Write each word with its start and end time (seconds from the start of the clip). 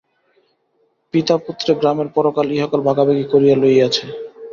পিতাপুত্রে 1.13 1.71
গ্রামের 1.79 2.07
পরকাল 2.15 2.47
ইহকাল 2.51 2.81
ভাগাভাগি 2.87 3.25
করিয়া 3.31 3.55
লইয়াছে। 3.57 4.05